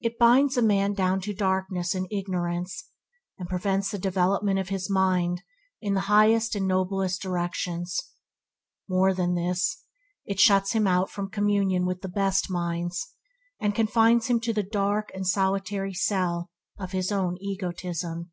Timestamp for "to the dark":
14.40-15.10